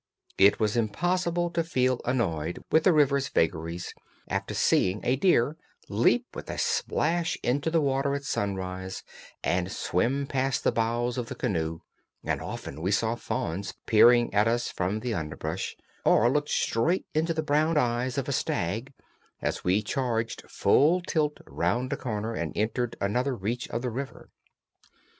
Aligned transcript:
It 0.39 0.59
was 0.59 0.75
impossible 0.75 1.51
to 1.51 1.63
feel 1.63 2.01
annoyed 2.05 2.63
with 2.71 2.85
the 2.85 2.91
river's 2.91 3.27
vagaries 3.29 3.93
after 4.27 4.55
seeing 4.55 4.99
a 5.03 5.15
deer 5.15 5.57
leap 5.89 6.25
with 6.35 6.49
a 6.49 6.57
splash 6.57 7.37
into 7.43 7.69
the 7.69 7.81
water 7.81 8.15
at 8.15 8.23
sunrise 8.23 9.03
and 9.43 9.71
swim 9.71 10.25
past 10.25 10.63
the 10.63 10.71
bows 10.71 11.19
of 11.19 11.27
the 11.27 11.35
canoe; 11.35 11.81
and 12.23 12.41
often 12.41 12.81
we 12.81 12.89
saw 12.89 13.13
fawns 13.13 13.75
peering 13.85 14.33
at 14.33 14.47
us 14.47 14.69
from 14.69 15.01
the 15.01 15.13
underbrush, 15.13 15.77
or 16.03 16.31
looked 16.31 16.49
straight 16.49 17.05
into 17.13 17.35
the 17.35 17.43
brown 17.43 17.77
eyes 17.77 18.17
of 18.17 18.27
a 18.27 18.31
stag 18.31 18.91
as 19.39 19.63
we 19.63 19.83
charged 19.83 20.41
full 20.49 21.01
tilt 21.01 21.37
round 21.45 21.93
a 21.93 21.95
corner 21.95 22.33
and 22.33 22.57
entered 22.57 22.95
another 22.99 23.35
reach 23.35 23.69
of 23.69 23.83
the 23.83 23.91
river. 23.91 24.31